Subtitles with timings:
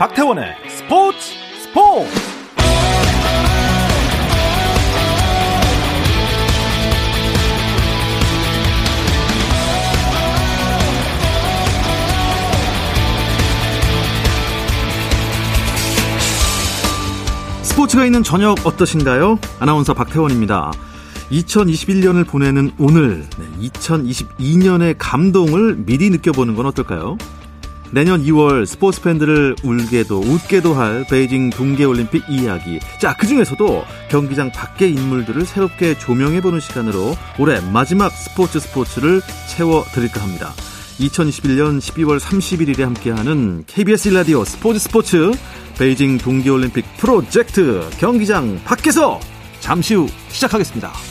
[0.00, 1.18] 박태원의 스포츠
[1.58, 2.10] 스포츠
[17.60, 19.38] 스포츠가 있는 저녁 어떠신가요?
[19.58, 20.72] 아나운서 박태원입니다.
[21.30, 23.26] 2021년을 보내는 오늘
[23.60, 27.18] 2022년의 감동을 미리 느껴보는 건 어떨까요?
[27.92, 32.78] 내년 2월 스포츠 팬들을 울게도 웃게도 할 베이징 동계올림픽 이야기.
[33.00, 40.52] 자, 그 중에서도 경기장 밖의 인물들을 새롭게 조명해보는 시간으로 올해 마지막 스포츠 스포츠를 채워드릴까 합니다.
[41.00, 45.32] 2021년 12월 31일에 함께하는 KBS 일라디오 스포츠 스포츠
[45.78, 49.18] 베이징 동계올림픽 프로젝트 경기장 밖에서
[49.60, 51.09] 잠시 후 시작하겠습니다.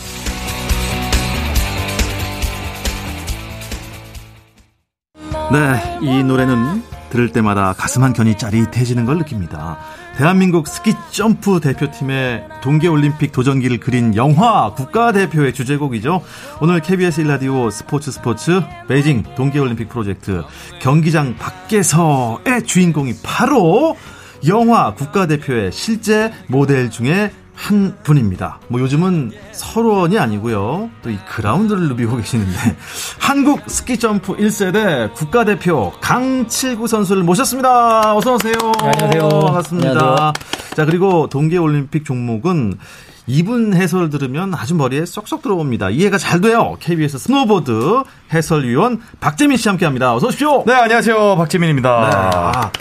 [5.51, 9.79] 네, 이 노래는 들을 때마다 가슴 한 켠이 짜릿해지는 걸 느낍니다.
[10.15, 16.21] 대한민국 스키 점프 대표팀의 동계올림픽 도전기를 그린 영화 국가대표의 주제곡이죠.
[16.61, 20.43] 오늘 KBS 일라디오 스포츠 스포츠 베이징 동계올림픽 프로젝트
[20.81, 23.97] 경기장 밖에서의 주인공이 바로
[24.47, 28.59] 영화 국가대표의 실제 모델 중에 한 분입니다.
[28.69, 30.89] 뭐 요즘은 설원이 아니고요.
[31.03, 32.53] 또 이 그라운드를 누비고 계시는데
[33.19, 38.15] 한국 스키 점프 1세대 국가대표 강칠구 선수를 모셨습니다.
[38.15, 38.53] 어서 오세요.
[38.81, 39.29] 네, 안녕하세요.
[39.29, 39.89] 반갑습니다.
[39.89, 40.33] 안녕하세요.
[40.75, 42.77] 자, 그리고 동계 올림픽 종목은
[43.27, 45.89] 이분 해설 들으면 아주 머리에 쏙쏙 들어옵니다.
[45.89, 46.77] 이해가 잘 돼요.
[46.79, 48.03] KBS 스노보드
[48.33, 50.15] 해설위원 박재민 씨 함께합니다.
[50.15, 50.63] 어서 오십시오.
[50.65, 51.35] 네, 안녕하세요.
[51.35, 52.09] 박재민입니다.
[52.09, 52.15] 네.
[52.15, 52.71] 아,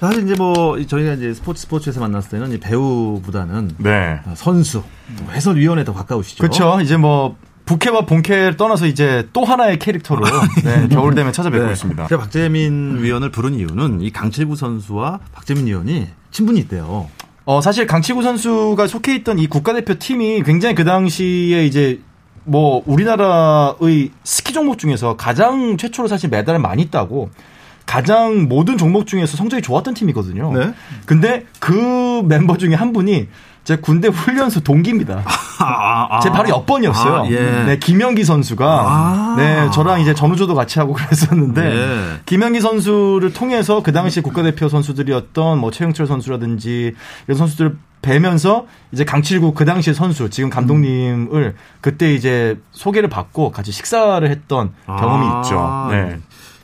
[0.00, 4.20] 사실 이제 뭐 저희가 이제 스포츠 스포츠에서 만났을 때는 이 배우보다는 네.
[4.34, 4.82] 선수,
[5.18, 6.38] 또 해설위원에 더 가까우시죠.
[6.40, 6.80] 그렇죠.
[6.80, 10.24] 이제 뭐 부캐와 본캐를 떠나서 이제 또 하나의 캐릭터로
[10.64, 12.06] 네, 겨울 되면 찾아뵙고 있습니다.
[12.06, 17.08] 제가 박재민 위원을 부른 이유는 이 강칠구 선수와 박재민 위원이 친분이 있대요.
[17.46, 22.00] 어, 사실 강치구 선수가 속해 있던 이 국가대표 팀이 굉장히 그 당시에 이제
[22.42, 27.30] 뭐 우리나라의 스키 종목 중에서 가장 최초로 사실 메달을 많이 따고
[27.86, 30.52] 가장 모든 종목 중에서 성적이 좋았던 팀이거든요.
[30.54, 30.74] 네.
[31.06, 33.28] 근데 그 멤버 중에 한 분이
[33.66, 35.24] 제 군대 훈련소 동기입니다.
[35.58, 37.14] 아, 아, 제 바로 옆번이었어요.
[37.24, 37.64] 아, 예.
[37.64, 39.34] 네, 김영기 선수가 아.
[39.36, 42.20] 네, 저랑 이제 전우조도 같이 하고 그랬었는데 예.
[42.26, 46.94] 김영기 선수를 통해서 그 당시 국가대표 선수들이었던 뭐 최영철 선수라든지
[47.26, 53.72] 이런 선수들을 뵈면서 이제 강칠구 그 당시 선수 지금 감독님을 그때 이제 소개를 받고 같이
[53.72, 55.40] 식사를 했던 경험이 아.
[55.42, 55.88] 있죠.
[55.90, 56.20] 네.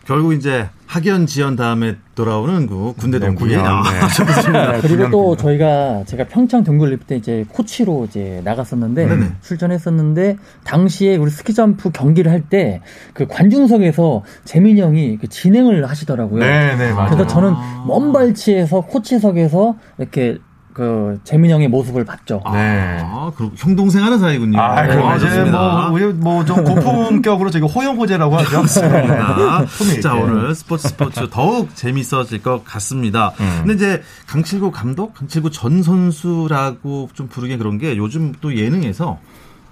[0.06, 3.24] 결국 이제 학연 지연 다음에 돌아오는 그 군대 네.
[3.56, 4.00] 아, 네.
[4.00, 4.80] 좋습니다.
[4.82, 9.26] 그리고 또 저희가 제가 평창 동계올림픽 때 이제 코치로 이제 나갔었는데 네네.
[9.40, 12.80] 출전했었는데 당시에 우리 스키 점프 경기를 할 때
[13.14, 16.40] 그 관중석에서 재민이 형이 그 진행을 하시더라고요.
[16.40, 17.08] 네, 네, 맞아요.
[17.10, 17.54] 그래서 저는
[17.86, 20.36] 먼 발치에서 코치석에서 이렇게
[20.72, 22.42] 그 재민이 형의 모습을 봤죠.
[22.52, 22.98] 네.
[23.02, 24.58] 아, 형 동생 하는 사이군요.
[24.60, 25.58] 아, 그럼 아, 이제 좋습니다.
[25.58, 28.66] 뭐, 우리 뭐좀 고품격으로 저기 호영호제라고 하죠.
[30.02, 30.14] 자.
[30.14, 33.32] 오늘 스포츠 스포츠 더욱 재밌어질 것 같습니다.
[33.40, 33.64] 음.
[33.66, 39.18] 근데 이제 강칠구 감독, 강칠구 전 선수라고 좀 부르기 그런 게 요즘 또 예능에서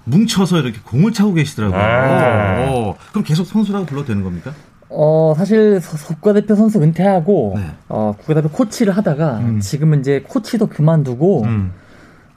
[0.05, 1.79] 뭉쳐서 이렇게 공을 차고 계시더라고요.
[1.79, 2.67] 네.
[2.69, 4.53] 어, 그럼 계속 선수라고 불러도 되는 겁니까?
[4.91, 7.63] 어, 사실 서- 국가대표 선수 은퇴하고 네.
[7.89, 9.61] 어, 국가대표 코치를 하다가 음.
[9.61, 11.73] 지금은 이제 코치도 그만두고 음.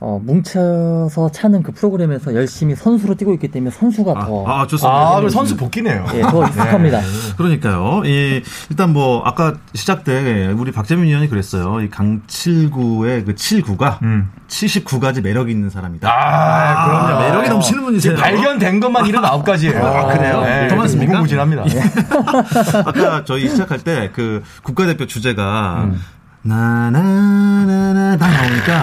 [0.05, 4.89] 어, 뭉쳐서 차는 그 프로그램에서 열심히 선수로 뛰고 있기 때문에 선수가 아, 더 아, 좋습니다.
[4.95, 6.05] 아, 그럼 선수 복귀네요.
[6.13, 7.01] 예, 더 익숙합니다.
[7.37, 8.03] 그러니까요.
[8.05, 11.81] 이 일단 뭐 아까 시작 때 우리 박재민 위원이 그랬어요.
[11.81, 14.29] 이 강칠구의 그 7구가 음.
[14.47, 16.07] 79가지 매력 있는 사람이다.
[16.09, 17.19] 아, 그럼요.
[17.21, 18.15] 매력이 넘치는 분이세요.
[18.17, 19.83] 발견된 것만 79가지예요.
[19.83, 20.41] 아, 그래요?
[20.41, 21.11] 네, 더 많습니까?
[21.13, 21.63] 무궁무진합니다.
[22.85, 26.01] 아까 저희 시작할 때 그 국가대표 주제가 음.
[26.41, 28.81] 나나나나 나 나오니까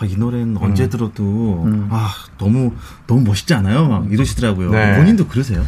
[0.00, 0.62] 아, 이 노래는 음.
[0.62, 2.72] 언제 들어도 아 너무
[3.06, 3.88] 너무 멋있지 않아요?
[3.88, 4.70] 막 이러시더라고요.
[4.70, 4.96] 네.
[4.96, 5.64] 본인도 그러세요?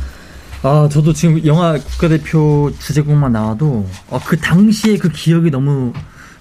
[0.62, 5.92] 아, 저도 지금 영화 국가대표 주제곡만 나와도 어, 그 당시에 그 기억이 너무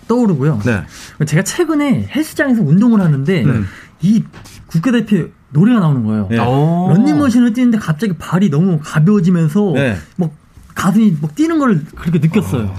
[0.08, 0.62] 떠오르고요.
[0.66, 0.84] 네.
[1.26, 3.54] 제가 최근에 헬스장에서 운동을 하는데 네.
[4.02, 4.24] 이
[4.68, 6.28] 국가대표 노래가 나오는 거예요.
[6.30, 6.38] 네.
[6.40, 6.90] 오.
[6.90, 9.98] 런닝머신을 뛰는데 갑자기 발이 너무 가벼워지면서 네.
[10.18, 10.32] 막
[10.80, 12.74] 가슴이 막 뛰는 걸 그렇게 느꼈어요.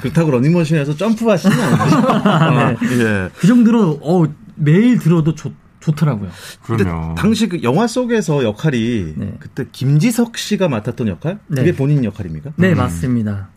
[0.00, 3.02] 그렇다고 러닝머신에서 점프하시는 아니죠?
[3.04, 3.28] 예.
[3.36, 6.30] 그 정도로 어, 매일 들어도 좋, 좋더라고요.
[6.62, 7.14] 그러면.
[7.14, 9.34] 당시 그 영화 속에서 역할이 네.
[9.40, 11.38] 그때 김지석 씨가 맡았던 역할?
[11.48, 11.62] 네.
[11.62, 12.52] 그게 본인 역할입니까?
[12.56, 13.50] 네, 맞습니다.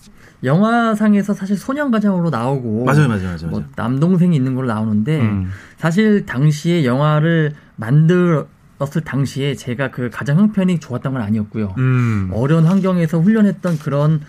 [0.43, 3.47] 영화상에서 사실 소년가장으로 나오고 맞아요, 맞아요, 맞아요.
[3.49, 3.63] 뭐.
[3.75, 5.49] 남동생이 있는 걸로 나오는데 음.
[5.77, 8.45] 사실 당시에 영화를 만들
[8.81, 11.75] 었을 당시에 제가 그 가장 형편이 좋았던 건 아니었고요.
[11.77, 12.31] 음.
[12.33, 14.21] 어려운 환경에서 훈련했던 그런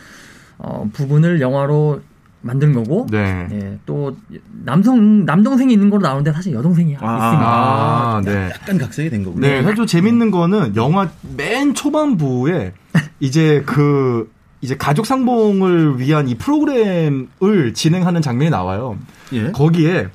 [0.59, 2.01] 어, 부분을 영화로
[2.43, 3.47] 만든 거고 네.
[3.53, 4.17] 예, 또
[4.65, 7.47] 남성 남동생이 있는 걸로 나오는데 사실 여동생이 아, 있습니다.
[7.47, 8.51] 아, 네.
[8.53, 9.47] 약간 각색이 된 거군요.
[9.47, 12.73] 네, 사실 좀 재밌는 거는 영화 맨 초반부에
[13.21, 18.99] 이제 그 이제 가족 상봉을 위한 이 프로그램을 진행하는 장면이 나와요.
[19.33, 19.53] 예.
[19.53, 20.09] 거기에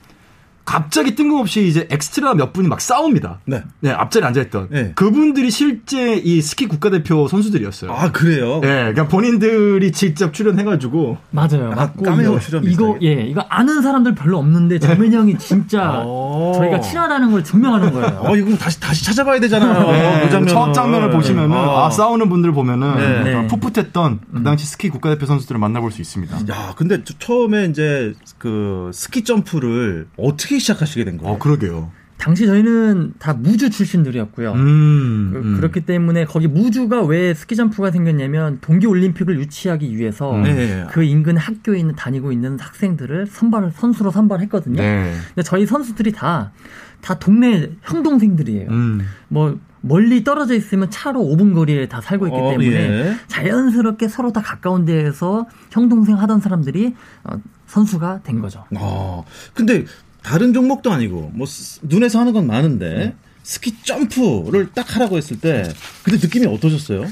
[0.71, 3.39] 갑자기 뜬금없이 이제 엑스트라 몇 분이 막 싸웁니다.
[3.45, 3.63] 네.
[3.79, 4.67] 네, 앞자리에 앉아있던.
[4.69, 4.91] 네.
[4.95, 7.89] 그분들이 실제 이 스키 국가대표 선수들이었어요.
[7.89, 8.59] 아 그래요?
[8.59, 11.17] 네, 그러니까 본인들이 직접 출연해가지고.
[11.31, 11.71] 맞아요.
[11.71, 12.97] 아, 맞고 까메오 이거- 출연 이거?
[13.01, 16.51] 예 이거 아는 사람들 별로 없는데 재민 형이 진짜 오.
[16.59, 18.19] 저희가 친하다는 걸 증명하는 거예요.
[18.25, 19.89] 어 이건 다시 다시 찾아봐야 되잖아요.
[19.89, 20.47] 네, 그 장면을.
[20.47, 21.85] 첫 장면을 보시면은, 아.
[21.85, 23.23] 아, 싸우는 분들 보면은, 네.
[23.23, 23.33] 네.
[23.35, 26.35] 어, 풋풋했던 그 당시 스키 국가대표 선수들을 만나볼 수 있습니다.
[26.49, 31.33] 야, 근데 저- 처음에 이제 그 스키 점프를 어떻게 시작하시게 된 거예요?
[31.33, 31.91] 어, 그러게요.
[32.17, 34.53] 당시 저희는 다 무주 출신들이었고요.
[34.53, 35.29] 음.
[35.31, 35.61] 그, 음.
[35.61, 40.85] 렇기 때문에 거기 무주가 왜 스키 점프가 생겼냐면 동계 올림픽을 유치하기 위해서 네.
[40.89, 44.81] 그 인근 학교에 있는 다니고 있는 학생들을 선발을 선수로 선발했거든요.
[44.81, 45.13] 네.
[45.27, 48.69] 근데 저희 선수들이 다다 동네 형 동생들이에요.
[48.71, 49.01] 음.
[49.27, 53.15] 뭐 멀리 떨어져 있으면 차로 5분 거리에 다 살고 있기 어, 때문에 예.
[53.27, 58.65] 자연스럽게 서로 다 가까운 데에서 형 동생 하던 사람들이 어, 선수가 된 거죠.
[58.75, 59.21] 아,
[59.53, 59.85] 근데
[60.27, 65.71] 다른 종목도 아니고 뭐 스- 눈에서 하는 건 많은데 스키 점프를 딱 하라고 했을 때
[66.03, 67.05] 그때 느낌이 어떠셨어요?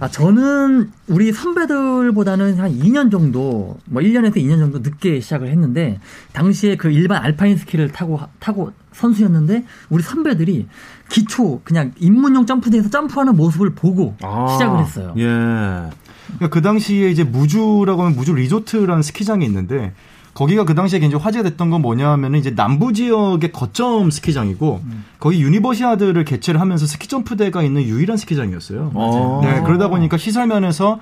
[0.00, 6.00] 아, 저는 우리 선배들보다는 한 2년 정도, 뭐 1년에서 2년 정도 늦게 시작을 했는데,
[6.32, 10.68] 당시에 그 일반 알파인 스키를 타고, 타고 선수였는데, 우리 선배들이
[11.10, 14.16] 기초, 그냥 입문용 점프대에서 점프하는 모습을 보고
[14.52, 15.12] 시작을 했어요.
[15.18, 15.24] 예.
[15.24, 19.92] 그러니까 그 당시에 이제 무주라고 하면 무주 리조트라는 스키장이 있는데
[20.34, 24.80] 거기가 그 당시에 굉장히 화제가 됐던 건 뭐냐 하면은 이제 남부 지역의 거점 스키장이고
[25.20, 28.90] 거기 유니버시아드를 개최를 하면서 스키 점프대가 있는 유일한 스키장이었어요.
[28.94, 29.40] 어.
[29.42, 30.98] 네, 그러다 보니까 시설 면에서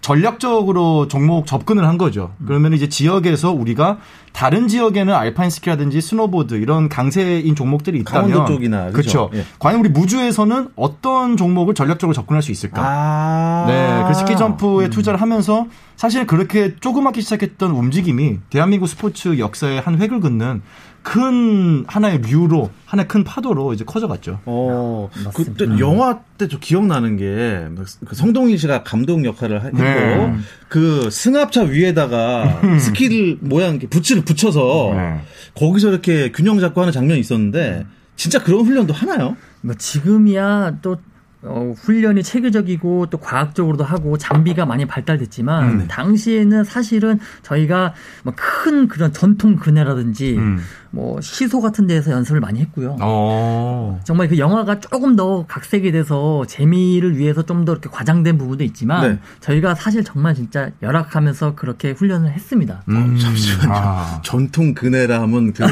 [0.00, 2.32] 전략적으로 종목 접근을 한 거죠.
[2.46, 3.98] 그러면 이제 지역에서 우리가
[4.32, 8.90] 다른 지역에는 알파인 스키라든지 스노보드 이런 강세인 종목들이 있다면 강원도 쪽이나?
[8.90, 9.30] 그렇죠.
[9.34, 9.44] 예.
[9.58, 12.82] 과연 우리 무주에서는 어떤 종목을 전략적으로 접근할 수 있을까?
[12.84, 13.64] 아.
[13.66, 19.98] 네, 그 스키 점프에 투자를 하면서 사실 그렇게 조그맣게 시작했던 움직임이 대한민국 스포츠 역사의 한
[20.00, 20.60] 획을 긋는
[21.02, 24.40] 큰 하나의 류로 하나의 큰 파도로 이제 커져갔죠.
[24.44, 25.30] 어, 맞습니다.
[25.64, 27.68] 그때 영화 때 저 기억나는 게
[28.04, 30.34] 그 성동일 씨가 감독 역할을 하- 했고 네.
[30.68, 35.20] 그 승합차 위에다가 스키를 모양 부츠를 붙여서 네.
[35.54, 39.36] 거기서 이렇게 균형 잡고 하는 장면이 있었는데 진짜 그런 훈련도 하나요?
[39.62, 40.96] 뭐 지금이야 또
[41.42, 45.84] 어, 훈련이 체계적이고 또 과학적으로도 하고 장비가 많이 발달됐지만 음.
[45.88, 47.94] 당시에는 사실은 저희가
[48.24, 50.58] 뭐큰 그런 전통 그네라든지 음.
[50.90, 52.96] 뭐 시소 같은 데에서 연습을 많이 했고요.
[53.00, 54.00] 어.
[54.04, 59.08] 정말 그 영화가 조금 더 각색이 돼서 재미를 위해서 좀 더 이렇게 과장된 부분도 있지만
[59.14, 59.18] 네.
[59.40, 62.82] 저희가 사실 정말 진짜 열악하면서 그렇게 훈련을 했습니다.
[62.88, 63.16] 음.
[63.18, 63.72] 잠시만요.
[63.74, 64.20] 아.
[64.24, 65.64] 전통 그네라 하면 그,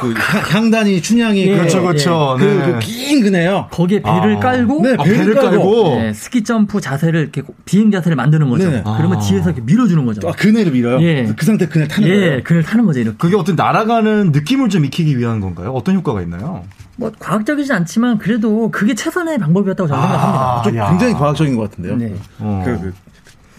[0.00, 2.36] 그 향- 향단이 춘향이 예, 그렇죠, 그렇죠.
[2.38, 2.72] 그, 네.
[2.72, 3.68] 그긴 그네요.
[3.70, 4.40] 거기에 배를 아.
[4.40, 5.50] 깔고 네, 아, 배를 깔고.
[5.50, 5.94] 깔고.
[6.00, 8.70] 네, 스키 점프 자세를 이렇게 비행 자세를 만드는 거죠.
[8.70, 8.82] 네네.
[8.84, 9.20] 그러면 아.
[9.20, 10.28] 뒤에서 이렇게 밀어주는 거죠.
[10.28, 11.00] 아, 그네를 밀어요.
[11.02, 11.32] 예.
[11.36, 12.42] 그 상태 그네 타는 예, 거예요.
[12.42, 13.00] 그걸 타는 거죠.
[13.00, 13.16] 이렇게.
[13.18, 15.72] 그게 어떤 날아가는 느낌을 좀 익히기 위한 건가요?
[15.72, 16.64] 어떤 효과가 있나요?
[16.96, 20.08] 뭐 과학적이진 않지만 그래도 그게 최선의 방법이었다고 저는 아.
[20.08, 20.62] 생각합니다.
[20.64, 20.90] 좀 야.
[20.90, 21.96] 굉장히 과학적인 것 같은데요.
[21.96, 22.14] 네.
[22.40, 22.62] 어.
[22.64, 22.92] 그, 그,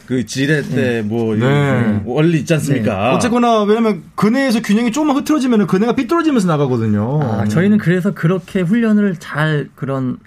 [0.07, 2.02] 그 지뢰 때 뭐, 이 네.
[2.04, 3.14] 원리 있지 않습니까?
[3.14, 7.21] 어쨌거나 왜냐면 그네에서 균형이 조금만 흐트러지면 그네가 삐뚤어지면서 나가거든요.
[7.21, 10.18] 아, 저희는 그래서 그렇게 훈련을 잘 그런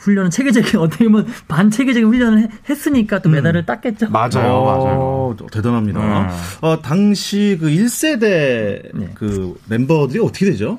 [0.00, 4.06] 훈련은 체계적인 어떻게 보면 반체계적인 훈련을 해- 했으니까 또 메달을 땄겠죠.
[4.06, 4.12] 음.
[4.12, 4.98] 맞아요, 맞아요.
[4.98, 6.00] 어, 대단합니다.
[6.26, 6.34] 네.
[6.62, 9.10] 어, 당시 그 1세대 네.
[9.14, 10.78] 그 멤버들이 어떻게 되죠?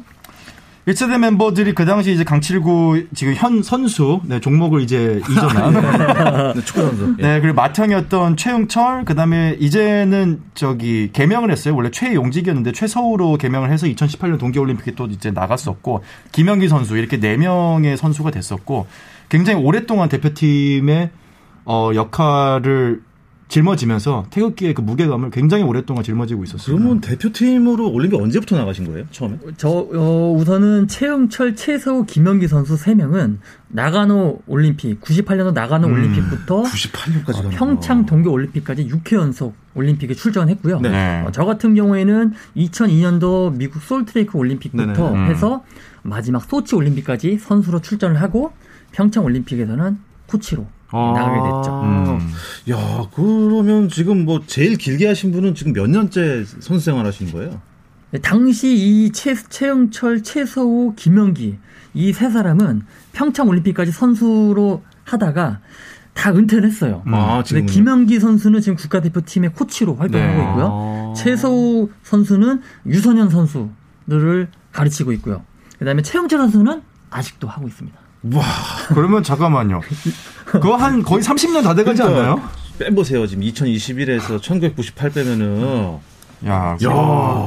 [0.87, 6.81] 1세대 멤버들이 그 당시 이제 강칠구 지금 현 선수 네, 종목을 이제 이전한 네, 축구
[6.81, 7.15] 선수.
[7.19, 7.21] 예.
[7.21, 11.75] 네, 그리고 맏형이었던 최흥철, 그 다음에 이제는 저기 개명을 했어요.
[11.75, 17.37] 원래 최용직이었는데 최서우로 개명을 해서 2018년 동계 올림픽에 또 이제 나갔었고, 김영기 선수, 이렇게 네
[17.37, 18.87] 명의 선수가 됐었고,
[19.29, 21.11] 굉장히 오랫동안 대표팀의
[21.65, 23.01] 어, 역할을
[23.51, 26.77] 짊어지면서 태극기의 그 무게감을 굉장히 오랫동안 짊어지고 있었어요.
[26.77, 29.05] 그러면 대표팀으로 올림픽 언제부터 나가신 거예요?
[29.11, 29.37] 처음에?
[29.57, 37.45] 저 어, 우선은 최영철, 최서우, 김영기 선수 3명은 나가노 올림픽 98년도 나가노 음, 올림픽부터 98년까지
[37.45, 40.79] 어, 평창 동계 올림픽까지 6회 연속 올림픽에 출전했고요.
[40.79, 41.23] 네.
[41.25, 45.25] 어, 저 같은 경우에는 2002년도 미국 솔트레이크 올림픽부터 네네.
[45.25, 45.29] 음.
[45.29, 45.63] 해서
[46.03, 48.53] 마지막 소치 올림픽까지 선수로 출전을 하고
[48.93, 51.13] 평창 올림픽에서는 코치로 아.
[51.15, 51.81] 나가게 됐죠.
[51.83, 52.19] 음.
[52.69, 57.61] 야, 그러면 지금 뭐 제일 길게 하신 분은 지금 몇 년째 선수 생활 하시는 거예요?
[58.11, 61.57] 네, 당시 이 최, 최영철, 최서우, 김영기
[61.93, 62.83] 이 세 사람은
[63.13, 65.59] 평창 올림픽까지 선수로 하다가
[66.13, 67.03] 다 은퇴를 했어요.
[67.07, 67.65] 아, 근데?
[67.65, 70.43] 김영기 선수는 지금 국가대표팀의 코치로 활동하고 네.
[70.49, 70.67] 있고요.
[70.71, 71.13] 아.
[71.15, 75.43] 최소우 선수는 유소년 선수들을 가르치고 있고요.
[75.79, 77.97] 그다음에 최영철 선수는 아직도 하고 있습니다.
[78.23, 78.43] 와,
[78.89, 79.81] 그러면 잠깐만요.
[80.45, 82.49] 그거 한 거의 30년 다 돼가지 그러니까 않나요?
[82.77, 83.25] 빼보세요.
[83.27, 85.99] 지금 2021에서 1998 빼면은
[86.45, 86.89] 야, 야.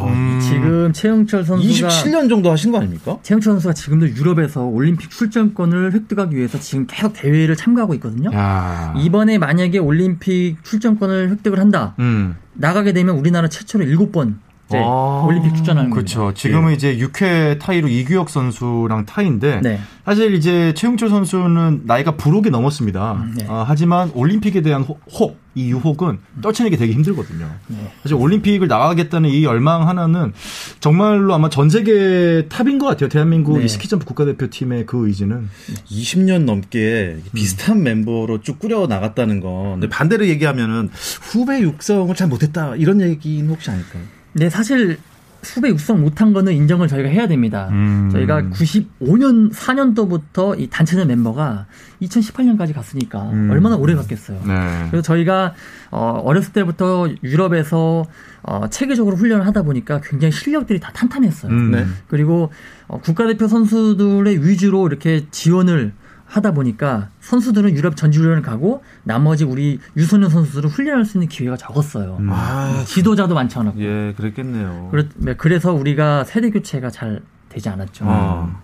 [0.07, 0.38] 음.
[0.40, 3.19] 지금 최영철 선수가 27년 정도 하신 거 아닙니까?
[3.23, 8.33] 최영철 선수가 지금도 유럽에서 올림픽 출전권을 획득하기 위해서 지금 계속 대회를 참가하고 있거든요.
[8.33, 8.95] 야.
[8.97, 11.95] 이번에 만약에 올림픽 출전권을 획득을 한다.
[11.99, 12.37] 음.
[12.52, 14.37] 나가게 되면 우리나라 최초로 7번
[14.71, 15.94] 째 아, 올림픽 출전하는 겁니다.
[16.21, 16.35] 그렇죠.
[16.35, 19.78] 지금은 이제 6회 타이로 이규혁 선수랑 타인데 네.
[20.06, 23.26] 사실 이제 최흥철 선수는 나이가 불혹이 넘었습니다.
[23.37, 23.47] 네.
[23.49, 27.47] 아, 하지만 올림픽에 대한 호- 혹, 이 유혹은 떨쳐내기 되게 힘들거든요.
[27.68, 27.92] 네.
[28.02, 30.33] 사실 올림픽을 나가겠다는 이 열망 하나는
[30.80, 33.09] 정말로 아마 전 세계 top인 것 같아요.
[33.09, 33.66] 대한민국 네.
[33.66, 35.49] 이 스키점프 국가대표팀의 그 의지는.
[35.90, 39.73] 20년 넘게 비슷한 멤버로 쭉 꾸려 나갔다는 건.
[39.75, 40.88] 근데 반대로 얘기하면은
[41.23, 44.02] 후배 육성을 잘 못했다 이런 얘기는 혹시 아닐까요?
[44.35, 44.99] 네, 사실
[45.45, 47.69] 후배 육성 못한 거는 인정을 저희가 해야 됩니다.
[47.71, 48.09] 음.
[48.12, 51.67] 저희가 95년 4년도부터 이 단체전 멤버가
[52.03, 53.50] 2018년까지 갔으니까 음.
[53.50, 54.41] 얼마나 오래 갔겠어요.
[54.47, 54.87] 네.
[54.91, 55.55] 그래서 저희가
[55.91, 58.07] 어, 어렸을 때부터 유럽에서
[58.43, 61.53] 어, 체계적으로 훈련을 하다 보니까 굉장히 실력들이 다 탄탄했어요.
[61.53, 61.71] 음.
[61.71, 61.85] 네.
[62.09, 62.50] 그리고
[62.88, 65.93] 어, 국가대표 선수들의 위주로 이렇게 지원을
[66.35, 72.17] 하다 보니까 선수들은 유럽 전지훈련을 가고 나머지 우리 유소년 선수들은 훈련할 수 있는 기회가 적었어요.
[72.19, 72.29] 음.
[72.33, 73.81] 아, 지도자도 많지 않았고.
[73.81, 74.88] 예, 그랬겠네요.
[74.91, 78.05] 그래- 네, 그래서 우리가 세대 교체가 잘 되지 않았죠.
[78.09, 78.61] 어.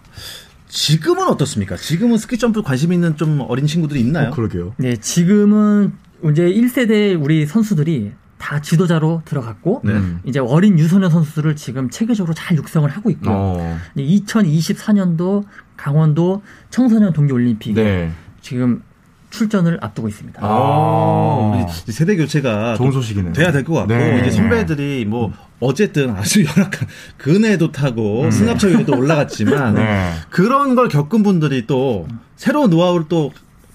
[0.68, 1.76] 지금은 어떻습니까?
[1.76, 4.28] 지금은 스키 점프 관심 있는 좀 어린 친구들이 있나요?
[4.28, 4.74] 어, 그러게요.
[4.76, 5.92] 네, 지금은
[6.30, 9.92] 이제 1세대 우리 선수들이 다 지도자로 들어갔고 네.
[9.92, 10.20] 음.
[10.24, 13.30] 이제 어린 유소년 선수들을 지금 체계적으로 잘 육성을 하고 있고요.
[13.32, 13.78] 어.
[13.96, 15.44] 2024년도
[15.76, 18.10] 강원도 청소년 동계올림픽 네.
[18.40, 18.82] 지금
[19.28, 20.40] 출전을 앞두고 있습니다.
[20.42, 23.32] 아, 우리 세대 교체가 좋은 좀 소식이네요.
[23.34, 24.20] 돼야 될 것 같고 네.
[24.20, 30.12] 이제 선배들이 뭐 어쨌든 아주 열악한 근해도 타고 승합차 위에도 올라갔지만 네.
[30.30, 33.30] 그런 걸 겪은 분들이 또 새로운 노하우를 또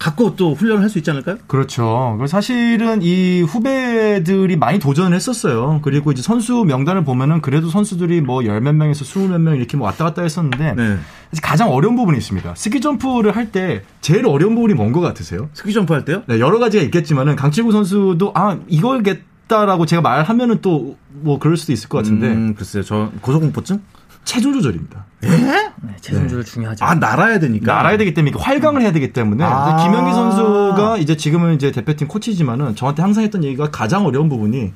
[0.05, 1.37] 갖고 또 훈련을 할 수 있지 않을까요?
[1.47, 2.13] 그렇죠.
[2.17, 5.79] 그리고 사실은 이 후배들이 많이 도전을 했었어요.
[5.83, 9.77] 그리고 이제 선수 명단을 보면은 그래도 선수들이 뭐 열 몇 명에서 스물 몇 명 이렇게
[9.77, 10.97] 뭐 왔다 갔다 했었는데 네.
[11.41, 12.53] 가장 어려운 부분이 있습니다.
[12.55, 15.49] 스키 점프를 할 때 제일 어려운 부분이 뭔 것 같으세요?
[15.53, 16.21] 스키 점프 할 때요?
[16.27, 21.71] 네, 여러 가지가 있겠지만은 강칠구 선수도 아 이걸 겠다라고 제가 말하면은 또 뭐 그럴 수도
[21.71, 22.83] 있을 것 같은데 음, 글쎄요.
[22.83, 23.79] 저 고소공포증?
[24.25, 25.05] 체중 조절입니다.
[25.21, 26.83] 네, 체중 조절 중요하죠.
[26.83, 27.79] 아, 날아야 되니까.
[27.79, 29.77] 날아야 되기 때문에 활강을 해야 되기 때문에 아.
[29.77, 34.73] 김현기 선수가 이제 지금은 이제 대표팀 코치지만은 저한테 항상 했던 얘기가 가장 어려운 부분이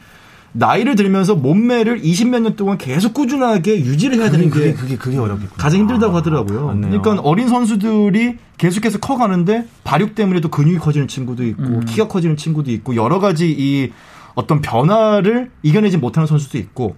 [0.52, 5.62] 나이를 들면서 몸매를 20몇 년 동안 계속 꾸준하게 유지를 해야 되는 게 그게 그게 어렵겠구나.
[5.62, 6.68] 가장 힘들다고 하더라고요.
[6.68, 7.02] 맞네요.
[7.02, 12.72] 그러니까 어린 선수들이 계속해서 커가는데 발육 때문에 또 근육이 커지는 친구도 있고 키가 커지는 친구도
[12.72, 13.92] 있고 여러 가지 이
[14.34, 16.96] 어떤 변화를 이겨내지 못하는 선수도 있고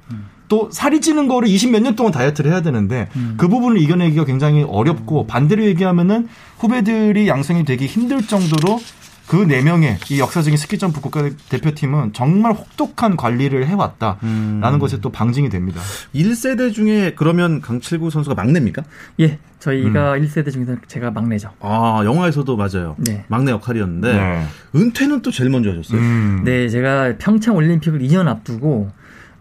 [0.52, 4.64] 또 살이 찌는 거를 20 몇 년 동안 다이어트를 해야 되는데 그 부분을 이겨내기가 굉장히
[4.64, 6.28] 어렵고 반대로 얘기하면은
[6.60, 8.80] 후배들이 양성이 되기 힘들 정도로
[9.28, 15.80] 그 네 명의 이 역사적인 스키점프 국가대표팀은 정말 혹독한 관리를 해왔다라는 것에 또 방증이 됩니다.
[16.14, 18.84] 1세대 중에 그러면 강칠구 선수가 막내입니까?
[19.22, 21.50] 예, 저희가 1세대 중에서 제가 막내죠.
[21.62, 22.96] 아, 영화에서도 맞아요.
[22.98, 23.24] 네.
[23.30, 24.46] 막내 역할이었는데 네.
[24.76, 25.98] 은퇴는 또 제일 먼저 하셨어요.
[26.02, 26.42] 음.
[26.44, 28.92] 네, 제가 평창 올림픽을 2년 앞두고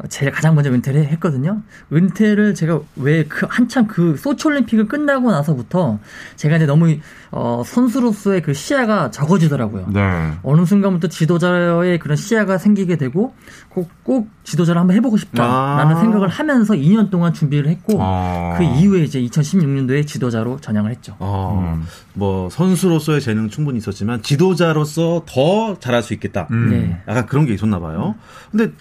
[0.08, 1.62] 제가 가장 먼저 은퇴를 했거든요.
[1.92, 5.98] 은퇴를 제가 왜 그 한참 그 소치 올림픽을 끝나고 나서부터
[6.36, 6.96] 제가 이제 너무
[7.30, 9.86] 어 선수로서의 그 시야가 적어지더라고요.
[9.92, 10.32] 네.
[10.42, 13.34] 어느 순간부터 지도자의 그런 시야가 생기게 되고
[13.68, 16.00] 꼭, 꼭 지도자를 한번 해보고 싶다라는 아.
[16.00, 18.56] 생각을 하면서 2년 동안 준비를 했고 아.
[18.58, 21.14] 그 이후에 이제 2016년도에 지도자로 전향을 했죠.
[21.20, 21.86] 어, 음.
[22.14, 26.48] 뭐 선수로서의 재능 충분히 있었지만 지도자로서 더 잘할 수 있겠다.
[26.50, 26.70] 음.
[26.70, 27.02] 네.
[27.06, 28.16] 약간 그런 게 있었나 봐요.
[28.50, 28.72] 근데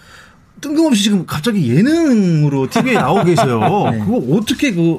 [0.60, 3.60] 뜬금없이 지금 갑자기 예능으로 TV에 나오고 계세요.
[3.92, 3.98] 네.
[4.00, 4.98] 그거 어떻게 그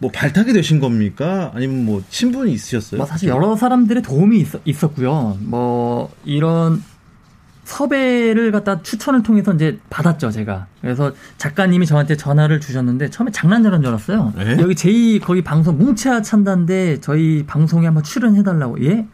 [0.00, 1.52] 뭐 발탁이 되신 겁니까?
[1.54, 2.98] 아니면 뭐 친분이 있으셨어요?
[2.98, 6.82] 뭐 사실 여러 사람들의 도움이 있, 었고요뭐 이런
[7.64, 10.66] 섭외를 갖다 추천을 통해서 이제 받았죠 제가.
[10.80, 14.32] 그래서 작가님이 저한테 전화를 주셨는데 처음에 장난 전화인 줄 알았어요.
[14.36, 14.56] 네?
[14.58, 18.82] 여기 제이 거기 방송 뭉치아 찬다인데 저희 방송에 한번 출연해달라고.
[18.86, 19.06] 예?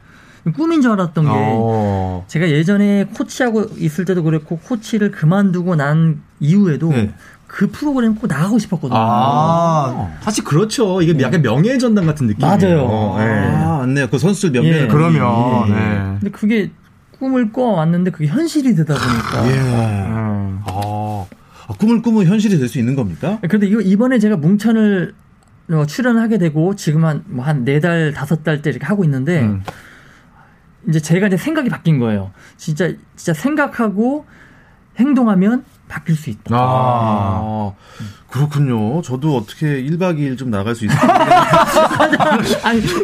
[0.52, 2.24] 꿈인 줄 알았던 게 어.
[2.28, 7.12] 제가 예전에 코치하고 있을 때도 그랬고 코치를 그만두고 난 이후에도 네.
[7.46, 8.98] 그 프로그램 꼭 나가고 싶었거든요.
[8.98, 11.00] 아, 사실 그렇죠.
[11.00, 12.56] 이게 약간 명예의 전당 같은 느낌이에요.
[12.58, 12.80] 맞아요.
[12.88, 13.24] 어, 예.
[13.24, 14.08] 아, 맞네요.
[14.08, 14.80] 그 선수들 몇 예.
[14.80, 14.88] 명.
[14.88, 15.72] 그러면, 예.
[15.72, 16.16] 네.
[16.20, 16.70] 근데 그게
[17.18, 19.58] 꿈을 꿔왔는데 그게 현실이 되다 보니까 예.
[19.60, 20.60] 음.
[20.66, 21.24] 아,
[21.68, 23.38] 아, 꿈을 꾸면 현실이 될 수 있는 겁니까?
[23.42, 25.14] 그런데 이거 이번에 제가 뭉천을
[25.70, 29.62] 어, 출연하게 되고 지금 한 뭐한 네 달 다섯 달째 이렇게 하고 있는데 음.
[30.88, 32.30] 이제 제가 이제 생각이 바뀐 거예요.
[32.56, 34.24] 진짜 진짜 생각하고
[34.98, 36.42] 행동하면 바뀔 수 있다.
[36.50, 37.72] 아,
[38.30, 39.02] 그렇군요.
[39.02, 40.84] 저도 어떻게 1박 2일 좀 나갈 수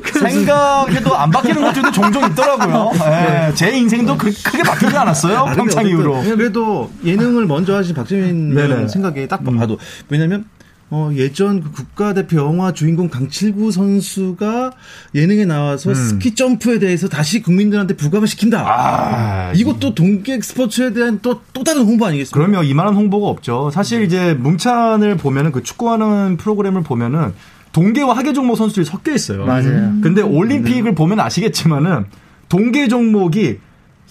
[0.03, 2.91] 그- 생각해도 안 바뀌는 것들도 종종 있더라고요.
[3.07, 5.39] 예, 제 인생도 그, 크게 바뀌지 않았어요.
[5.39, 6.23] 아, 평창 이후로.
[6.23, 10.47] 그래도 예능을 먼저 하신 박재민 생각에 딱 봐도 왜냐면
[10.95, 14.73] 어, 예전 그 국가대표 영화 주인공 강칠구 선수가
[15.15, 18.63] 예능에 나와서 스키 점프에 대해서 다시 국민들한테 부각을 시킨다.
[18.69, 22.39] 아, 이것도 동계 스포츠에 대한 또, 또 다른 홍보 아니겠습니까?
[22.39, 23.71] 그러면 이만한 홍보가 없죠.
[23.73, 27.33] 사실 이제 뭉찬을 보면은 그 축구하는 프로그램을 보면은
[27.73, 29.47] 동계와 하계 종목 선수들이 섞여 있어요.
[29.47, 29.95] 맞아요.
[30.03, 32.05] 근데 올림픽을 보면 아시겠지만은
[32.51, 33.61] 동계 종목이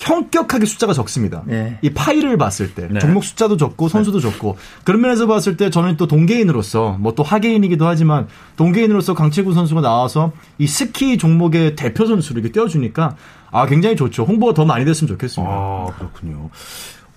[0.01, 1.43] 현격하게 숫자가 적습니다.
[1.46, 1.77] 네.
[1.84, 3.00] 이 파이를 봤을 때 네.
[3.00, 7.86] 종목 숫자도 적고 선수도 적고 그런 면에서 봤을 때 저는 또 동계인으로서 뭐 또 하계인이기도
[7.88, 13.15] 하지만 동계인으로서 강채구 선수가 나와서 이 스키 종목의 대표 선수를 이렇게 띄워주니까
[13.51, 14.24] 아 굉장히 좋죠.
[14.24, 15.53] 홍보가 더 많이 됐으면 좋겠습니다.
[15.53, 16.50] 아, 그렇군요.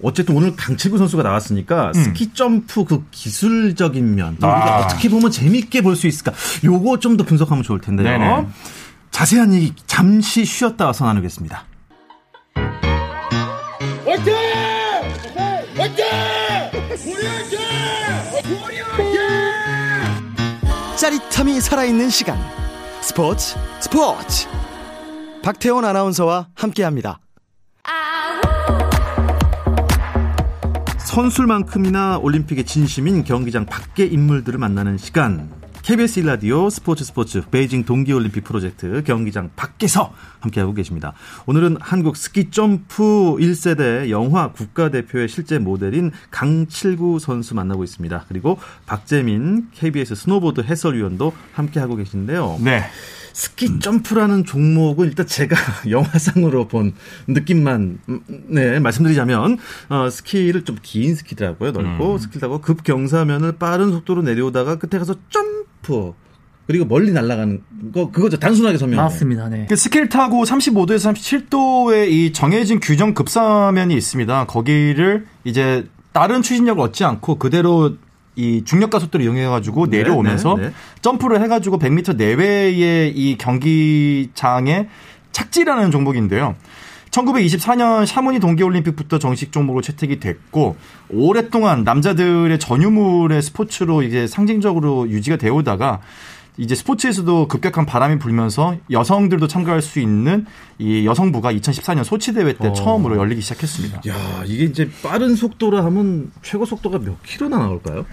[0.02, 2.02] 어쨌든 오늘 강칠구 선수가 나왔으니까 음.
[2.02, 4.56] 스키 점프 그 기술적인 면또 아.
[4.56, 6.32] 우리가 어떻게 보면 재밌게 볼 수 있을까?
[6.64, 8.06] 요거 좀 더 분석하면 좋을 텐데요.
[8.18, 8.46] 네네.
[9.12, 11.64] 자세한 얘기 잠시 쉬었다 와서 나누겠습니다.
[14.14, 14.34] 화이팅!
[15.76, 16.04] 화이팅!
[17.04, 17.58] 우리 화이팅!
[18.64, 19.20] 우리 화이팅!
[20.96, 22.38] 짜릿함이 살아있는 시간
[23.00, 24.46] 스포츠 스포츠
[25.42, 27.18] 박태원 아나운서와 함께합니다.
[30.98, 35.63] 선술만큼이나 올림픽의 진심인 경기장 밖의 인물들을 만나는 시간.
[35.84, 41.12] KBS 1라디오 스포츠 스포츠 베이징 동계올림픽 프로젝트 경기장 밖에서 함께하고 계십니다.
[41.44, 43.02] 오늘은 한국 스키 점프
[43.38, 48.24] 1세대 영화 국가대표의 실제 모델인 강칠구 선수 만나고 있습니다.
[48.28, 52.60] 그리고 박재민 KBS 스노보드 해설위원도 함께하고 계신데요.
[52.62, 52.84] 네.
[53.34, 55.56] 스키 점프라는 종목은 일단 제가
[55.90, 56.94] 영화상으로 본
[57.26, 64.22] 느낌만 음, 네 말씀드리자면 어, 스키를 좀 긴 스키더라고요 넓고 스키를 타고 급경사면을 빠른 속도로
[64.22, 66.14] 내려오다가 끝에 가서 점프
[66.66, 69.48] 그리고 멀리 날아가는 거 그거죠 단순하게 설명 맞습니다.
[69.48, 69.66] 네.
[69.68, 74.46] 그 스키를 타고 35도에서 37도의 이 정해진 규정 급사면이 있습니다.
[74.46, 77.96] 거기를 이제 다른 추진력을 얻지 않고 그대로
[78.36, 80.72] 이 중력가 속도를 이용해 가지고 네, 내려오면서 네, 네.
[81.00, 84.88] 점프를 해 가지고 100m 내외의 이 경기장에
[85.32, 86.56] 착지라는 종목인데요.
[87.10, 90.76] 1924년 샤모니 동계올림픽부터 정식 종목으로 채택이 됐고
[91.10, 96.00] 오랫동안 남자들의 전유물의 스포츠로 이제 상징적으로 유지가 되어 오다가
[96.56, 100.46] 이제 스포츠에서도 급격한 바람이 불면서 여성들도 참가할 수 있는
[100.78, 102.72] 이 여성부가 2014년 소치 대회 때 어.
[102.72, 104.02] 처음으로 열리기 시작했습니다.
[104.08, 108.06] 야 이게 이제 빠른 속도라 하면 최고 속도가 몇 킬로나 나올까요?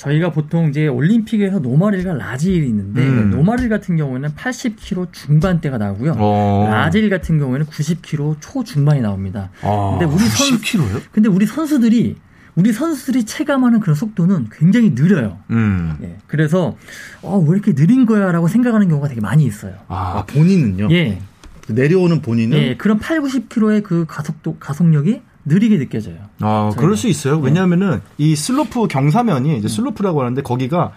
[0.00, 3.30] 저희가 보통 이제 올림픽에서 normal hill과 large hill이 있는데 음.
[3.30, 6.14] normal hill 같은 경우에는 80km 중반대가 나오고요.
[6.16, 6.68] 어.
[6.70, 9.50] large hill 같은 경우에는 90km 초중반이 나옵니다.
[9.60, 11.02] 아, 근데 우리 선 10킬로요?
[11.12, 12.16] 근데 우리 선수들이
[12.56, 15.38] 우리 선수들이 체감하는 그런 속도는 굉장히 느려요.
[15.50, 15.96] 음.
[16.02, 16.16] 예.
[16.26, 16.76] 그래서
[17.22, 19.74] 어, 왜 이렇게 느린 거야라고 생각하는 경우가 되게 많이 있어요.
[19.88, 20.88] 아 본인은요?
[20.90, 21.20] 예.
[21.66, 22.76] 그 내려오는 본인은 예.
[22.76, 26.16] 그런 8, 90km의 그 가속도 가속력이 느리게 느껴져요.
[26.40, 26.80] 아, 저희가.
[26.80, 27.38] 그럴 수 있어요.
[27.38, 30.92] 왜냐하면은 이 슬로프 경사면이 이제 슬로프라고 하는데 거기가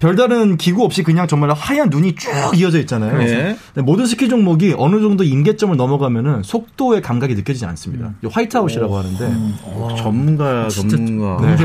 [0.00, 3.18] 별다른 기구 없이 그냥 정말 하얀 눈이 쭉 이어져 있잖아요.
[3.18, 3.56] 네.
[3.82, 8.14] 모든 스키 종목이 어느 정도 임계점을 넘어가면은 속도의 감각이 느껴지지 않습니다.
[8.24, 9.32] 이 화이트아웃이라고 하는데.
[9.64, 11.38] 어, 전문가야 진짜 전문가.
[11.46, 11.56] 네.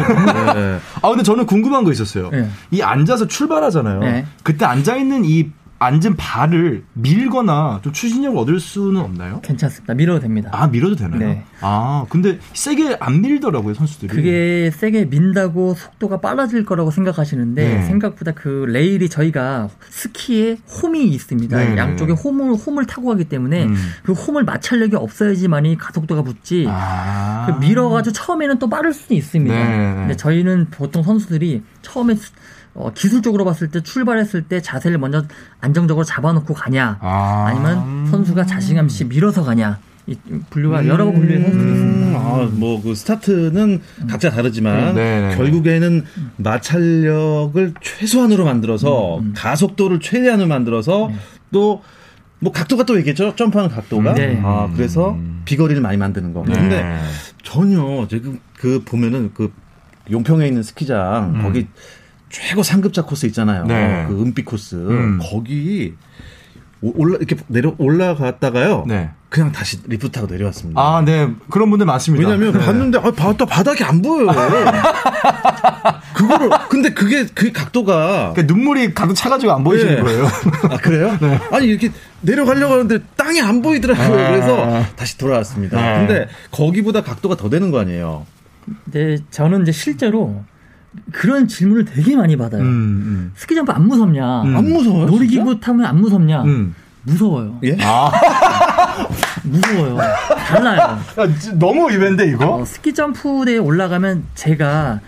[0.53, 0.79] 네.
[1.01, 2.29] 아 근데 저는 궁금한 거 있었어요.
[2.29, 2.49] 네.
[2.71, 3.99] 이 앉아서 출발하잖아요.
[4.01, 4.25] 네.
[4.43, 5.49] 그때 앉아 있는 이
[5.85, 9.41] 앉은 발을 밀거나 좀 추진력을 얻을 수는 없나요?
[9.41, 9.93] 괜찮습니다.
[9.93, 10.49] 밀어도 됩니다.
[10.53, 11.19] 아 밀어도 되나요?
[11.19, 11.43] 네.
[11.61, 14.09] 아 근데 세게 안 밀더라고요 선수들이.
[14.15, 17.81] 그게 세게 민다고 속도가 빨라질 거라고 생각하시는데 네.
[17.83, 21.57] 생각보다 그 레일이 저희가 스키에 홈이 있습니다.
[21.57, 22.21] 네, 양쪽에 네.
[22.21, 23.75] 홈을 홈을 타고 가기 때문에 음.
[24.03, 26.65] 그 홈을 마찰력이 없어야지만이 가속도가 붙지.
[26.67, 27.45] 아.
[27.47, 29.55] 그 밀어가지고 처음에는 또 빠를 수도 있습니다.
[29.55, 29.93] 네.
[29.95, 32.31] 근데 저희는 보통 선수들이 처음에 수-
[32.75, 35.23] 어, 기술적으로 봤을 때 출발했을 때 자세를 먼저
[35.61, 37.45] 안정적으로 잡아놓고 가냐, 아.
[37.47, 39.79] 아니면 선수가 자신감 있이 밀어서 가냐.
[40.07, 40.15] 이
[40.51, 42.19] 분류가 여러 분류의 선수들이 있습니다.
[42.19, 45.35] 아, 뭐 그 스타트는 각자 다르지만 네, 네.
[45.35, 46.03] 결국에는
[46.37, 51.09] 마찰력을 최소한으로 만들어서 가속도를 최대한으로 만들어서
[51.51, 54.39] 또뭐 각도가 또 있겠죠 점프하는 각도가 네.
[54.43, 56.53] 아 그래서 비거리를 많이 만드는 거 네.
[56.53, 56.99] 근데
[57.41, 59.51] 전혀 지금 그 보면은 그
[60.11, 61.65] 용평에 있는 스키장 거기
[62.35, 64.05] 최고 상급자 코스 있잖아요 네.
[64.09, 65.19] 그 은빛 코스 음.
[65.21, 65.93] 거기
[66.81, 68.83] 오- 올라 이렇게 내려 올라갔다가요.
[68.87, 69.09] 네.
[69.29, 70.79] 그냥 다시 리프트 타고 내려왔습니다.
[70.79, 71.29] 아, 네.
[71.49, 72.27] 그런 분들 많습니다.
[72.29, 72.59] 왜냐면 네.
[72.65, 74.27] 봤는데 아, 바다 바닥이 안 보여요.
[76.13, 80.01] 그거를 근데 그게 그 각도가 그러니까 눈물이 가득 차 가지고 안 보이시는 네.
[80.01, 80.25] 거예요.
[80.69, 81.17] 아 그래요?
[81.51, 81.89] 아니 이렇게
[82.21, 84.25] 내려가려고 하는데 땅이 안 보이더라고요.
[84.25, 84.31] 아.
[84.31, 85.77] 그래서 다시 돌아왔습니다.
[85.81, 86.05] 네.
[86.05, 88.25] 근데 거기보다 각도가 더 되는 거 아니에요?
[88.83, 90.43] 근데 저는 이제 실제로
[91.11, 92.61] 그런 질문을 되게 많이 받아요.
[92.61, 93.31] 음, 음.
[93.35, 94.41] 스키 점프 안 무섭냐?
[94.43, 94.57] 음.
[94.57, 95.05] 안 무서워요?
[95.07, 96.43] 놀이기구 타면 안 무섭냐?
[96.43, 96.75] 음.
[97.03, 97.59] 무서워요.
[97.63, 97.77] 예?
[99.43, 99.97] 무서워요.
[100.47, 100.79] 달라요.
[101.19, 102.55] 야, 지- 너무 의외인데 이거?
[102.55, 105.01] 어, 스키 점프대에 올라가면 제가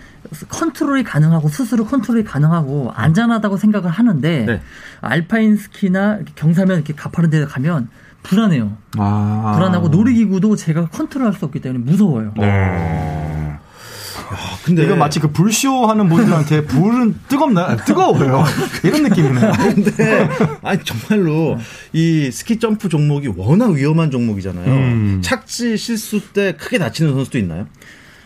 [0.50, 4.62] 컨트롤이 가능하고 스스로 컨트롤이 가능하고 안전하다고 생각을 하는데 네.
[5.02, 7.90] 알파인 스키나 경사면 이렇게 가파른 데 가면
[8.24, 8.76] 불안해요.
[8.98, 9.54] 아.
[9.56, 12.34] 불안하고 놀이기구도 제가 컨트롤할 수 없기 때문에 무서워요.
[12.38, 13.47] 네.
[14.30, 17.66] 아, 근데 이거 마치 그 불쇼 하는 분들한테 불은 뜨겁나요?
[17.66, 18.44] 아, 뜨거워요.
[18.84, 19.52] 이런 느낌이네요.
[19.58, 20.30] 근데
[20.62, 21.58] 아니 정말로
[21.94, 24.74] 이 스키 점프 종목이 워낙 위험한 종목이잖아요.
[24.74, 25.22] 음.
[25.24, 27.68] 착지 실수 때 크게 다치는 선수도 있나요?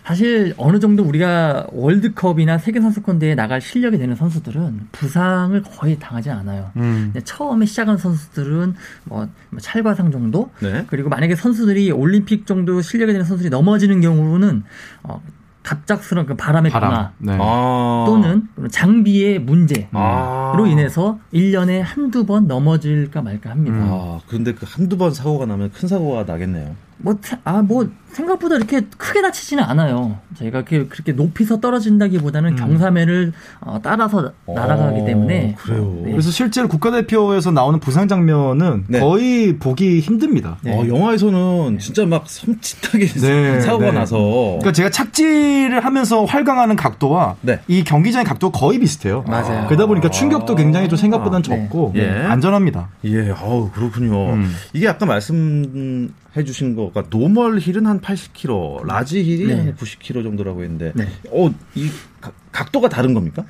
[0.03, 6.31] 사실 어느 정도 우리가 월드컵이나 세계 선수권 대회에 나갈 실력이 되는 선수들은 부상을 거의 당하지
[6.31, 6.71] 않아요.
[6.75, 7.13] 음.
[7.23, 8.73] 처음에 시작한 선수들은
[9.05, 10.85] 뭐 찰과상 정도 네.
[10.87, 14.63] 그리고 만약에 선수들이 올림픽 정도 실력이 되는 선수들이 넘어지는 경우는
[15.03, 15.21] 어,
[15.63, 16.89] 갑작스러운 그 바람의 바람.
[16.91, 17.37] 변화 네.
[17.39, 18.03] 아.
[18.07, 20.53] 또는 장비의 문제로 아.
[20.67, 23.77] 인해서 1년에 한두 번 넘어질까 말까 합니다.
[23.77, 23.87] 음.
[23.91, 26.75] 아, 근데 그 한두 번 사고가 나면 큰 사고가 나겠네요.
[27.01, 30.17] 뭐, 태- 아, 뭐, 생각보다 이렇게 크게 다치지는 않아요.
[30.37, 35.55] 저희가 그렇게, 높이서 떨어진다기보다는 경사면을 어, 따라서 날아가기 어, 때문에.
[35.57, 36.01] 그래요.
[36.03, 36.11] 네.
[36.11, 38.99] 그래서 실제로 국가대표에서 나오는 부상 장면은 네.
[38.99, 40.57] 거의 보기 힘듭니다.
[40.61, 40.73] 네.
[40.77, 43.91] 어, 영화에서는 진짜 막 섬찟하게 네, 사고가 네.
[43.93, 44.17] 나서.
[44.17, 47.61] 그러니까 제가 착지를 하면서 활강하는 각도와 네.
[47.69, 49.23] 이 경기장의 각도가 거의 비슷해요.
[49.25, 49.67] 맞아요.
[49.67, 51.61] 그러다 보니까 충격도 굉장히 좀 생각보다는 네.
[51.63, 52.09] 적고 예.
[52.09, 52.89] 안전합니다.
[53.05, 54.33] 예, 아우 그렇군요.
[54.33, 54.51] 음.
[54.73, 59.55] 이게 아까 말씀 해 주신 거가 normal hill은 한 80km, large hill이 네.
[59.55, 61.07] 한 90km 정도라고 했는데, 네.
[61.29, 61.89] 어, 이
[62.21, 63.43] 가- 각도가 다른 겁니까?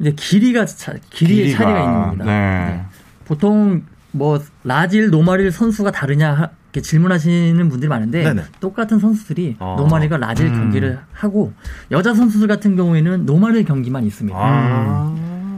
[0.00, 2.24] 이제 길이가, 차, 길이의 길이가, 차이가 있는 겁니다.
[2.24, 2.82] 네.
[3.24, 8.42] 보통 뭐, large hill, normal hill 선수가 다르냐, 하- 이렇게 질문하시는 분들이 많은데, 네네.
[8.60, 9.74] 똑같은 선수들이 아.
[9.78, 10.52] normal hill과 large hill 음.
[10.54, 11.52] 경기를 하고,
[11.92, 14.36] 여자 선수들 같은 경우에는 normal hill 경기만 있습니다.
[14.40, 15.14] 아.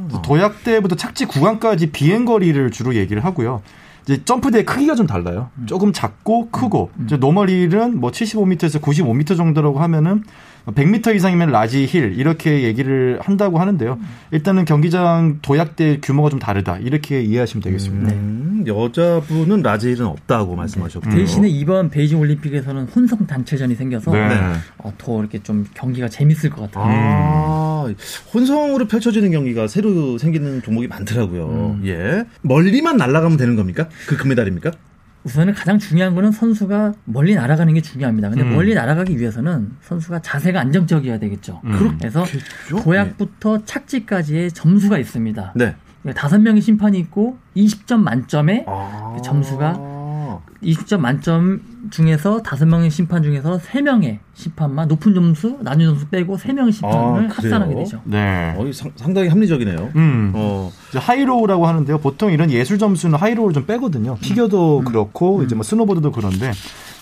[0.08, 3.62] 그래서 도약 때부터 착지 구간까지 비행 거리를 주로 얘기를 하고요.
[4.06, 5.50] 이제 점프대의 크기가 좀 달라요.
[5.66, 6.90] 조금 작고 크고.
[7.04, 10.22] 이제 normal hill은 뭐 75m에서 95m 정도라고 하면은
[10.66, 13.98] 100m 이상이면 large hill 이렇게 얘기를 한다고 하는데요.
[14.32, 18.12] 일단은 경기장 도약대 규모가 좀 다르다 이렇게 이해하시면 되겠습니다.
[18.12, 21.10] 음, 여자분은 large hill은 없다고 말씀하셨고.
[21.10, 24.28] 대신에 이번 베이징 올림픽에서는 혼성 단체전이 생겨서, 네.
[24.78, 26.84] 어, 더 이렇게 좀 경기가 재밌을 것 같아요.
[26.88, 27.94] 아,
[28.34, 31.78] 혼성으로 펼쳐지는 경기가 새로 생기는 종목이 많더라고요.
[31.84, 32.24] 예.
[32.42, 33.88] 멀리만 날아가면 되는 겁니까?
[34.06, 34.72] 그 금메달입니까?
[35.26, 38.30] 우선은 가장 중요한 거는 선수가 멀리 날아가는 게 중요합니다.
[38.30, 38.54] 근데 음.
[38.54, 41.60] 멀리 날아가기 위해서는 선수가 자세가 안정적이어야 되겠죠.
[41.64, 41.96] 음.
[41.98, 42.84] 그래서 그렇겠죠?
[42.84, 45.54] 도약부터 착지까지의 점수가 있습니다.
[45.56, 45.74] 네.
[46.14, 49.14] 다섯 명의 심판이 있고 20점 만점에 아.
[49.16, 51.60] 그 점수가 20점 만점
[51.90, 56.72] 중에서 다섯 명의 심판 중에서 세 명의 심판만 높은 점수, 낮은 점수 빼고 세 명의
[56.72, 57.34] 심판을 아?
[57.34, 58.00] 합산하게 되죠.
[58.04, 58.54] 네.
[58.56, 59.90] 어, 상, 상당히 합리적이네요.
[59.96, 60.32] 음.
[60.34, 61.98] 어, high low라고 하는데요.
[61.98, 64.16] 보통 이런 예술 점수는 high low를 좀 빼거든요.
[64.20, 66.52] 피겨도 그렇고 이제 뭐 스노보드도 그런데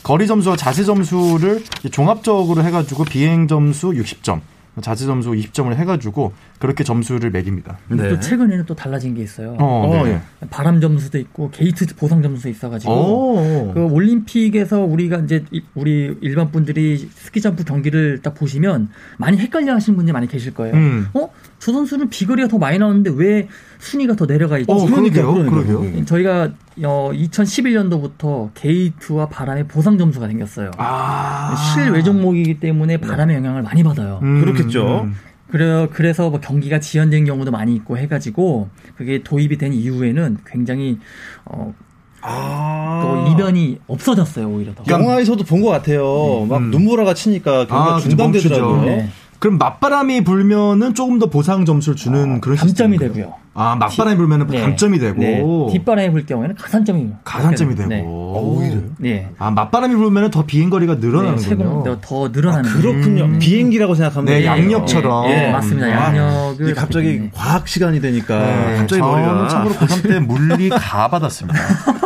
[0.03, 4.41] 거리 점수와 자세 점수를 종합적으로 해가지고 비행 점수 60점,
[4.81, 7.79] 자세 점수 20점을 해가지고 그렇게 점수를 매깁니다.
[7.89, 8.09] 근데 네.
[8.11, 9.57] 또 최근에는 또 달라진 게 있어요.
[9.61, 10.21] 어, 어, 네.
[10.51, 13.73] 바람 점수도 있고 게이트 보상 점수도 있어가지고 오.
[13.75, 19.75] 그 올림픽에서 우리가 이제 이- 우리 일반 분들이 스키 점프 경기를 딱 보시면 많이 헷갈려
[19.75, 20.75] 하시는 분들이 많이 계실 거예요.
[20.75, 21.07] 음.
[21.15, 21.29] 어?
[21.59, 23.49] 저 선수는 비거리가 더 많이 나오는데 왜
[23.85, 24.71] 순위가 더 내려가 있지?
[24.73, 25.81] 어, 그러게요, 그러게요.
[25.81, 26.05] 음.
[26.07, 26.51] 저희가
[26.85, 30.71] 어, 2011년도부터 게이트와 바람의 보상 점수가 생겼어요.
[30.79, 31.55] 아.
[31.75, 34.21] 실외 종목이기 때문에 바람의 영향을 많이 받아요.
[34.23, 35.03] 음, 그렇겠죠.
[35.05, 35.15] 음.
[35.51, 40.99] 그래, 그래서 뭐 경기가 지연된 경우도 많이 있고 해가지고 그게 도입이 된 이후에는 굉장히
[41.45, 41.75] 어,
[42.23, 43.01] 아.
[43.27, 44.83] 또 이변이 없어졌어요 오히려 더.
[44.89, 46.47] 영화에서도 본 것 같아요.
[46.49, 46.71] 막 음.
[46.71, 48.83] 눈보라가 치니까 경기가 아, 중단되더라고요.
[48.85, 49.09] 네.
[49.39, 52.97] 그럼 맞바람이 불면은 조금 더 보상 점수를 주는 그런 감점이?
[52.97, 53.35] 되고요.
[53.57, 54.61] 아, 맞바람이 불면은 네.
[54.61, 55.43] 감점이 되고 네.
[55.73, 57.89] 뒷바람이 불 경우에는 가산점이 가산점이 되고.
[57.89, 58.03] 네.
[58.05, 58.77] 오히려.
[58.99, 59.29] 네.
[59.39, 61.49] 아, 맞바람이 불면은 더 비행거리가 네, 늘어나는군요.
[61.49, 62.83] 최근 더, 더 늘어나는 거예요.
[62.83, 63.25] 그렇군요.
[63.27, 63.39] 음.
[63.39, 64.45] 비행기라고 생각하면 네.
[64.45, 65.31] 양력처럼.
[65.31, 65.87] 예, 예, 맞습니다.
[65.87, 67.31] 아, 양력을 이게 갑자기 네.
[67.33, 71.59] 과학 시간이 되니까 네, 갑자기 머리가 참고로 고3 때 물리 가 받았습니다.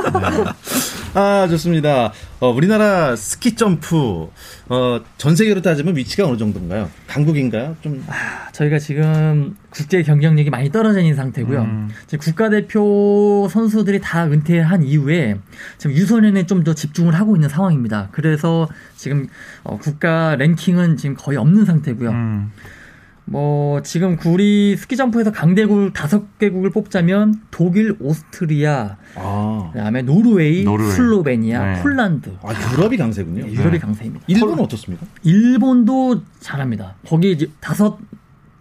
[1.14, 2.12] 아, 좋습니다.
[2.40, 4.28] 어, 우리나라 스키 점프,
[4.68, 6.88] 어, 전 세계로 따지면 위치가 어느 정도인가요?
[7.06, 7.76] 강국인가요?
[7.80, 8.04] 좀.
[8.08, 11.62] 아, 저희가 지금 국제 경쟁력이 많이 떨어져 있는 상태고요.
[11.62, 11.88] 음.
[12.06, 15.38] 지금 국가대표 선수들이 다 은퇴한 이후에
[15.78, 18.08] 지금 유소년에 좀 더 집중을 하고 있는 상황입니다.
[18.12, 19.28] 그래서 지금
[19.62, 22.10] 어, 국가 랭킹은 지금 거의 없는 상태고요.
[22.10, 22.52] 음.
[23.30, 30.92] 뭐 지금 우리 스키 점프에서 강대국 다섯 개국을 뽑자면 독일, 오스트리아, 아, 그다음에 노르웨이, 노르웨이.
[30.92, 31.82] 슬로베니아, 네.
[31.82, 32.32] 폴란드.
[32.42, 33.46] 아 유럽이 강세군요.
[33.46, 33.78] 유럽이 네.
[33.78, 34.24] 강세입니다.
[34.28, 35.06] 일본은 어떻습니까?
[35.22, 36.94] 일본도 잘합니다.
[37.06, 37.98] 거기 이제 다섯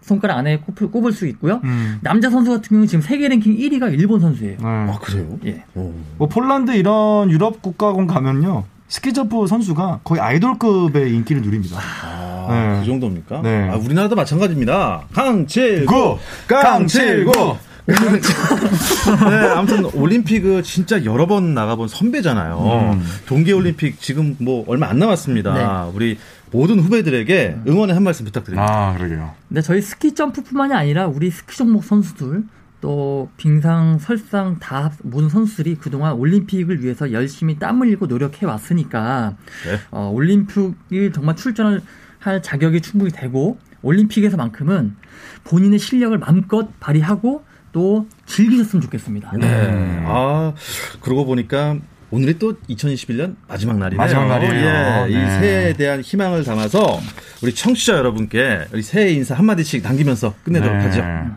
[0.02, 1.60] 손가락 안에 꼽을, 꼽을 수 있고요.
[1.64, 1.98] 음.
[2.02, 4.56] 남자 선수 같은 경우는 지금 세계 랭킹 1위가 일본 선수예요.
[4.58, 4.64] 네.
[4.64, 5.38] 아, 그래요?
[5.46, 5.64] 예.
[5.74, 5.92] 오.
[6.18, 11.78] 뭐 폴란드 이런 유럽 국가군 가면요 스키점프 선수가 거의 아이돌급의 인기를 누립니다.
[11.78, 12.80] 아, 네.
[12.80, 13.42] 그 정도입니까?
[13.42, 13.68] 네.
[13.70, 15.02] 아, 우리나라도 마찬가지입니다.
[15.12, 17.56] 강칠구, 구, 강칠구.
[17.88, 22.92] 네, 아무튼 올림픽을 진짜 여러 번 나가본 선배잖아요.
[22.92, 23.02] 음.
[23.26, 25.90] 동계올림픽 지금 뭐 얼마 안 남았습니다.
[25.94, 26.18] 우리
[26.50, 28.70] 모든 후배들에게 응원의 한 말씀 부탁드립니다.
[28.70, 29.32] 아 그러게요.
[29.48, 32.42] 근데 저희 스키 점프뿐만이 아니라 우리 스키 종목 선수들
[32.80, 39.36] 또 빙상, 설상 다 합- 모든 선수들이 그동안 올림픽을 위해서 열심히 땀 흘리고 노력해 왔으니까
[39.66, 39.78] 네.
[39.90, 41.82] 어, 올림픽이 정말 출전을
[42.20, 44.96] 할 자격이 충분히 되고 올림픽에서만큼은
[45.44, 49.32] 본인의 실력을 마음껏 발휘하고 또 즐기셨으면 좋겠습니다.
[49.38, 50.02] 네.
[50.06, 50.52] 아,
[51.00, 51.76] 그러고 보니까
[52.10, 53.98] 오늘이 또 2021년 마지막 날이네요.
[53.98, 55.06] 마지막 날이에요.
[55.08, 55.40] 예, 이 네.
[55.40, 56.98] 새해에 대한 희망을 담아서
[57.42, 60.84] 우리 청취자 여러분께 우리 새해 인사 한 마디씩 남기면서 끝내도록 네.
[60.84, 61.36] 하죠.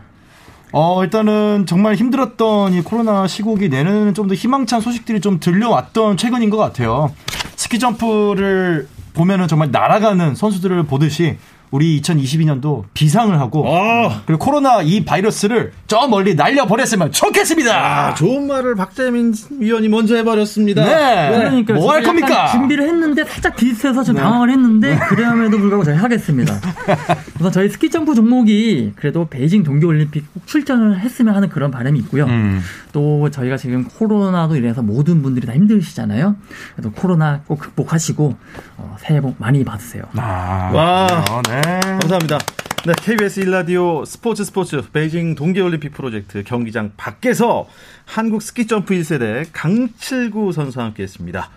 [0.72, 6.48] 어, 일단은 정말 힘들었던 이 코로나 시국이 내는 좀 더 희망찬 소식들이 좀 들려왔던 최근인
[6.48, 7.12] 것 같아요.
[7.56, 11.36] 스키 점프를 보면은 정말 날아가는 선수들을 보듯이
[11.72, 17.72] 우리 2022년도 비상을 하고 아, 그리고 코로나 이 바이러스를 저 멀리 날려버렸으면 좋겠습니다.
[18.10, 20.84] 아, 좋은 말을 박재민 위원이 먼저 해버렸습니다.
[20.84, 21.30] 네.
[21.36, 22.46] 그러니까 뭐 할 겁니까?
[22.48, 24.20] 준비를 했는데 살짝 비슷해서 좀 네.
[24.20, 26.54] 당황을 했는데 그럼에도 불구하고 저희 하겠습니다.
[27.40, 32.26] 우선 저희 스키 점프 종목이 그래도 베이징 동계올림픽 꼭 출전을 했으면 하는 그런 바람이 있고요.
[32.26, 32.60] 음.
[32.92, 36.36] 또 저희가 지금 코로나로 인해서 모든 분들이 다 힘드시잖아요.
[36.76, 38.34] 그래도 코로나 꼭 극복하시고
[38.76, 40.02] 어, 새해 복 많이 받으세요.
[40.16, 41.06] 아, 와.
[41.48, 41.61] 네.
[41.62, 42.38] 감사합니다.
[42.84, 47.68] 네, KBS 일라디오 스포츠 스포츠 베이징 동계올림픽 프로젝트 경기장 밖에서
[48.04, 51.48] 한국 스키 점프 1세대 강칠구 선수와 함께했습니다.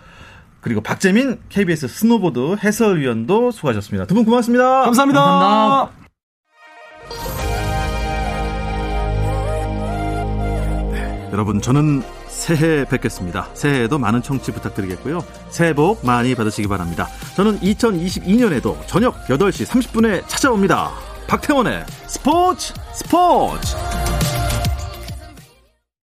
[0.60, 4.06] 그리고 박재민 KBS 스노보드 해설위원도 수고하셨습니다.
[4.06, 4.82] 두 분 고맙습니다.
[4.84, 5.20] 감사합니다.
[5.20, 6.06] 감사합니다.
[11.32, 12.02] 여러분 저는
[12.46, 13.48] 새해 뵙겠습니다.
[13.54, 15.24] 새해에도 많은 청취 부탁드리겠고요.
[15.48, 17.08] 새해 복 많이 받으시기 바랍니다.
[17.34, 20.92] 저는 2022년에도 저녁 8시 30분에 찾아옵니다.
[21.26, 23.74] 박태원의 스포츠 스포츠